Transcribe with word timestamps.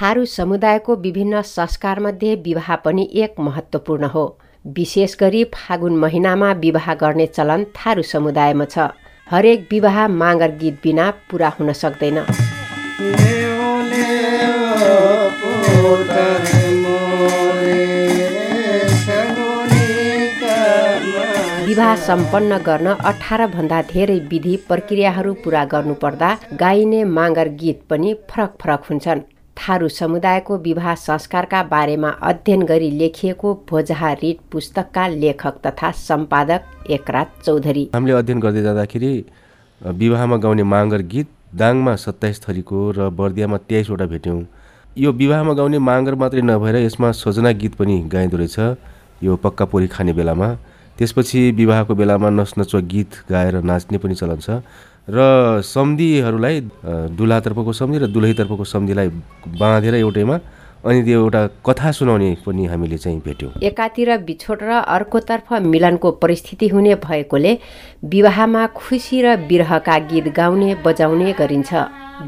थारू 0.00 0.24
समुदायको 0.24 0.94
विभिन्न 0.96 1.40
संस्कारमध्ये 1.42 2.34
विवाह 2.34 2.74
पनि 2.76 3.02
एक 3.14 3.40
महत्त्वपूर्ण 3.40 4.04
हो। 4.04 4.22
विशेष 4.64 5.16
गरी 5.20 5.42
फागुन 5.54 5.96
महिनामा 5.96 6.52
विवाह 6.52 6.94
गर्ने 6.94 7.26
चलन 7.26 7.64
थारू 7.76 8.02
समुदायमा 8.02 8.64
छ। 8.64 8.86
हरेक 9.26 9.66
विवाह 9.70 10.06
माँगर 10.08 10.50
गीत 10.56 10.78
बिना 10.82 11.10
पुरा 11.30 11.48
हुन 11.48 11.72
सक्दैन। 11.72 12.18
विवाह 21.66 21.94
सम्पन्न 22.06 22.58
गर्न 22.68 22.94
अठारभन्दा 23.10 23.82
धेरै 23.92 24.18
विधि 24.30 24.56
प्रक्रियाहरू 24.68 25.34
पुरा 25.44 25.64
गर्नुपर्दा 25.64 26.30
गाइने 26.54 27.04
माँगर 27.18 27.48
गीत 27.60 27.84
पनि 27.90 28.14
फरक 28.30 28.56
फरक 28.62 28.90
हुन्छन्। 28.90 29.22
थारू 29.60 29.88
समुदायको 29.90 30.56
विवाह 30.58 30.94
संस्कारका 30.96 31.62
बारेमा 31.62 32.08
अध्ययन 32.22 32.62
गरी 32.66 32.90
लेखिएको 32.90 33.52
भोजहा 33.70 34.12
रिट 34.12 34.38
पुस्तकका 34.52 35.06
लेखक 35.08 35.54
तथा 35.66 35.90
सम्पादक 35.98 36.90
एकरात 36.90 37.32
चौधरी। 37.44 37.84
हामीले 37.94 38.14
अध्ययन 38.14 38.40
गर्दै 38.40 38.62
जाँदाखेरि 38.62 39.12
विवाहमा 39.80 40.36
गाउने 40.36 40.62
माँगर 40.64 41.02
गीत 41.12 41.28
दाङमा 41.54 41.94
सत्ताइस 41.96 42.40
थरीको 42.42 42.90
र 42.90 43.08
बर्दियामा 43.10 43.58
तेइसवटा 43.68 44.06
भेट्यौँ। 44.06 44.40
यो 44.96 45.12
विवाहमा 45.12 45.52
गाउने 45.54 45.78
माँगर 45.78 46.14
मात्रै 46.14 46.42
नभएर 46.42 46.76
यसमा 46.76 47.12
सजना 47.14 47.52
गीत 47.60 47.74
पनि 47.74 48.00
गाइँदो 48.08 48.36
रहेछ। 48.36 48.58
यो 49.22 49.36
पक्का 49.36 49.64
पोरी 49.64 49.86
खाने 49.86 50.12
बेलामा। 50.12 50.48
त्यसपछि 51.00 51.40
विवाहको 51.56 51.94
बेलामा 51.96 52.28
नचनचुवा 52.28 52.80
गीत 52.92 53.10
गाएर 53.32 53.64
नाच्ने 53.64 53.98
पनि 53.98 54.14
चलन 54.14 54.38
छ। 54.44 54.60
र 55.08 55.18
सम्धिहरूलाई 55.64 56.60
दुलातर्फको 57.16 57.72
सम्धि 57.72 57.98
र 57.98 58.06
दुलहीतर्फको 58.12 58.64
सम्धिलाई 58.64 59.08
बाँधेर 59.56 59.94
एउटैमा 60.04 60.36
अनि 60.84 61.02
त्यो 61.04 61.20
एउटा 61.20 61.40
कथा 61.66 61.90
सुनाउने 61.92 62.36
पनि 62.44 62.66
हामीले 62.66 62.98
चाहिँ 63.00 63.20
भेट्यौँ। 63.24 63.52
एकातिर 63.64 64.08
बिछोड 64.28 64.60
र 64.62 64.70
अर्कोतर्फ 64.92 65.52
मिलनको 65.64 66.10
परिस्थिति 66.20 66.68
हुने 66.68 66.94
भएकोले 67.00 67.52
विवाहमा 68.04 68.66
खुसी 68.76 69.20
र 69.22 69.36
विरहका 69.48 69.98
गीत 70.12 70.28
गाउने 70.36 70.70
बजाउने 70.84 71.32
गरिन्छ। 71.32 71.72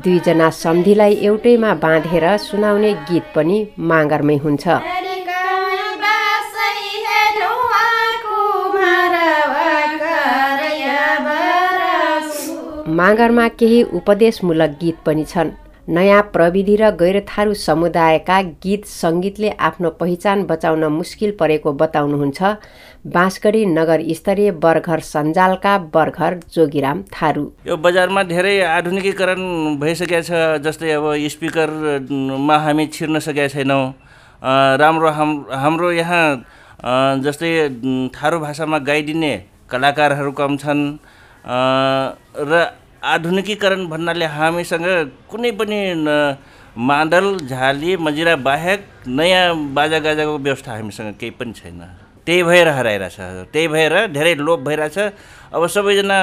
दुईजना 0.05 0.49
सम्धिलाई 0.49 1.15
एउटैमा 1.23 1.75
बाँधेर 1.77 2.25
सुनाउने 2.41 2.93
गीत 3.09 3.25
पनि 3.37 3.57
माँगरमै 3.79 4.37
हुन्छ। 4.37 4.65
मागरमा 12.93 13.47
केही 13.59 13.83
उपदेशमूलक 13.99 14.71
गीत 14.81 14.97
पनि 15.07 15.25
छन्। 15.25 15.51
नयाँ 15.89 16.23
प्रविधि 16.33 16.75
र 16.77 16.91
गैरथारू 16.95 17.55
समुदायका 17.59 18.41
गीत 18.63 18.85
सङ्गीतले 18.87 19.51
आफ्नो 19.69 19.91
पहिचान 20.01 20.43
बचाउन 20.47 20.85
मुस्किल 20.93 21.31
परेको 21.41 21.73
बताउनुहुन्छ 21.73 22.41
बाँसगढी 23.15 23.65
नगर 23.67 24.03
स्तरीय 24.15 24.51
बरघर 24.65 25.01
सञ्जालका 25.03 25.73
बरघर 25.95 26.39
जोगिराम 26.55 27.03
थारू। 27.13 27.45
यो 27.67 27.77
बजारमा 27.79 28.23
धेरै 28.29 28.61
आधुनिकीकरण 28.69 29.41
भइसकेको 29.81 30.23
छ 30.29 30.61
जस्तै 30.61 30.91
अब 30.93 31.07
स्पिकरमा 31.35 32.57
हामी 32.65 32.87
छिर्न 32.93 33.19
सकेका 33.19 33.49
छैनौँ। 33.55 33.85
राम्रो 34.79 35.11
हाम 35.11 35.31
हाम्रो 35.65 35.91
यहाँ 35.93 36.25
जस्तै 37.25 37.51
थारू 38.15 38.39
भाषामा 38.39 38.79
गाइदिने 38.85 39.33
कलाकारहरू 39.71 40.33
कम 40.39 40.57
छन्। 40.63 40.83
र 41.43 42.53
आधुनिकीकरण 43.03 43.87
भन्नाले 43.89 44.25
हामीसँग 44.31 44.87
कुनै 45.31 45.51
पनि 45.59 45.79
मादल 46.79 47.27
झाली 47.51 47.97
मजिरा 47.97 48.35
बाहेक 48.39 48.85
नयाँ 49.09 49.75
बाजागाजाको 49.75 50.39
व्यवस्था 50.39 50.73
हामीसँग 50.73 51.15
केही 51.21 51.31
पनि 51.35 51.53
छैन। 51.53 51.81
त्यही 52.27 52.43
भएर 52.43 52.69
हराइरहेछ। 52.69 53.51
त्यही 53.53 53.69
भएर 53.69 53.95
धेरै 54.15 54.35
लोप 54.39 54.61
भइरहेछ। 54.61 54.99
अब 55.51 55.67
सबैजना 55.67 56.19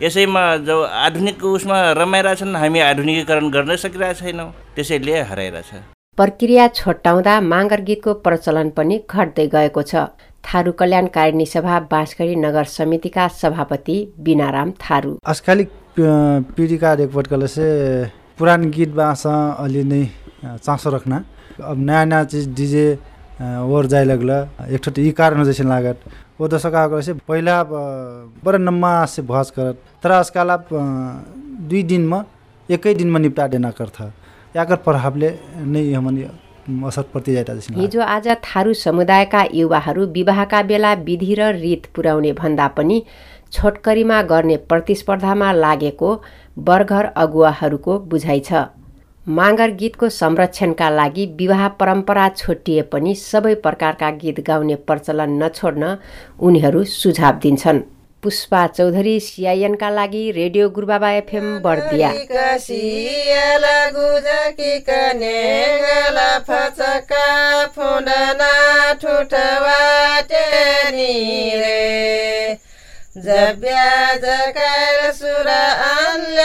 यसैमा 0.00 0.44
जो 0.64 0.82
आधुनिक 0.82 1.44
उसमा 1.44 1.76
रमाइरहेछन् 2.00 2.56
हामी 2.56 2.80
आधुनिकीकरण 2.80 3.50
गर्न 3.50 3.76
सकिरहेको 3.76 4.18
छैनौँ। 4.20 4.50
त्यसैले 4.76 5.20
हराइरहेछ। 5.28 5.70
प्रक्रिया 6.18 6.68
छोटाउँदा 6.68 7.40
माँगर 7.40 7.80
गीतको 7.84 8.14
प्रचलन 8.24 8.70
पनि 8.72 9.00
घट्दै 9.04 9.46
गएको 9.46 9.82
छ। 9.82 10.08
थारू 10.44 10.72
कल्याणकारिणी 10.72 11.46
सभा 11.46 11.78
बाँसगढी 11.92 12.34
नगर 12.36 12.64
समितिका 12.64 13.28
सभापति 13.28 13.96
बिनाराम 14.24 14.70
थारू। 14.80 15.12
पिँढीका 15.98 16.92
रेकवर्डकाले 16.94 17.46
चाहिँ 17.48 18.10
पुरानो 18.38 18.70
गीत 18.70 18.90
बाँस 18.94 19.26
अलि 19.26 19.82
नै 19.84 20.02
चासो 20.62 20.90
राख्न। 20.90 21.12
अब 21.60 21.76
नयाँ 21.78 22.04
नयाँ 22.06 22.24
चिज 22.24 22.48
डिजे 22.54 22.86
ओर 23.66 23.86
जाय 23.86 24.04
लगला 24.04 24.38
एक 24.70 24.80
ठो 24.84 24.90
ई 24.98 25.10
कारण 25.18 25.44
जैसे 25.44 25.64
लागत। 25.64 25.98
वो 26.38 26.48
दशक 26.48 26.74
आएको 26.74 27.00
चाहिँ 27.02 27.20
पहिला 27.28 27.62
बडा 28.44 28.58
नम्मा 28.58 28.92
से 29.10 29.22
भज 29.22 29.50
करत। 29.56 29.76
तर 30.02 30.10
आजकाल 30.12 30.50
अब 30.50 30.66
दुई 31.68 31.82
दिनमा 31.82 32.24
एकै 32.68 32.94
दिनमा 32.94 33.18
निपटा 33.18 33.46
देना 33.48 33.70
करथ 33.74 33.98
याकर 34.56 34.76
प्रभावले 34.86 35.30
नै 35.66 35.82
हमन 35.92 36.16
असर 36.86 37.02
पर्दै 37.10 37.32
जाइरहेको 37.34 37.80
हिजो 37.80 38.00
आज 38.04 38.28
थारू 38.44 38.72
समुदायका 38.76 39.42
युवाहरू 39.54 40.06
विवाहका 40.14 40.62
बेला 40.62 40.92
विधि 41.08 41.34
र 41.34 41.50
रीत 41.56 41.86
पुर्याउने 41.94 42.32
भन्दा 42.38 42.66
पनि 42.76 43.02
छोटकरीमा 43.52 44.22
गर्ने 44.22 44.56
प्रतिस्पर्धामा 44.70 45.52
लागेको 45.54 46.14
बर्घर 46.60 47.04
अगुवाहरूको 47.16 47.98
बुझाइ 48.08 48.40
छ। 48.40 48.64
माँगर 49.26 49.70
गीतको 49.80 50.08
संरक्षणका 50.08 50.88
लागि 50.90 51.26
विवाह 51.38 51.66
परम्परा 51.80 52.28
छोटिए 52.36 52.82
पनि 52.92 53.14
सबै 53.16 53.54
प्रकारका 53.64 54.10
गीत 54.20 54.40
गाउने 54.46 54.74
प्रचलन 54.88 55.42
नछोड्न 55.42 55.96
उनीहरू 56.40 56.84
सुझाव 56.92 57.38
दिन्छन्। 57.42 57.80
पुष्पा 58.22 58.66
चौधरी 58.66 59.18
सिआइएनका 59.20 59.88
लागि 59.90 60.30
रेडियो 60.30 60.68
गुरुबाबा 60.70 61.10
एफएम 61.10 61.46
बर्दिया। 61.58 62.08
जब्या 73.25 74.13
जकाल 74.21 75.11
सुर 75.17 75.47
अन्य 75.47 76.43